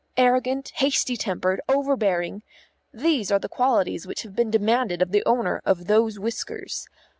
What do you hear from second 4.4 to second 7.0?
demanded of the owner of those whiskers.